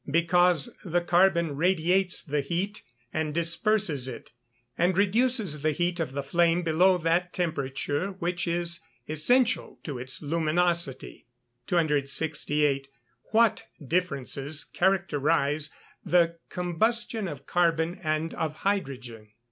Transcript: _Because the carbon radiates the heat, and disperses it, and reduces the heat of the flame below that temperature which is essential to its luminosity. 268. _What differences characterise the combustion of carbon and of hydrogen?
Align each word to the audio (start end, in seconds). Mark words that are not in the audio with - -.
_Because 0.11 0.75
the 0.83 1.01
carbon 1.01 1.55
radiates 1.55 2.23
the 2.23 2.41
heat, 2.41 2.81
and 3.13 3.35
disperses 3.35 4.07
it, 4.07 4.31
and 4.75 4.97
reduces 4.97 5.61
the 5.61 5.73
heat 5.73 5.99
of 5.99 6.13
the 6.13 6.23
flame 6.23 6.63
below 6.63 6.97
that 6.97 7.33
temperature 7.33 8.07
which 8.13 8.47
is 8.47 8.81
essential 9.07 9.77
to 9.83 9.99
its 9.99 10.19
luminosity. 10.23 11.27
268. 11.67 12.87
_What 13.31 13.61
differences 13.87 14.63
characterise 14.63 15.69
the 16.03 16.39
combustion 16.49 17.27
of 17.27 17.45
carbon 17.45 17.99
and 18.01 18.33
of 18.33 18.55
hydrogen? 18.65 19.27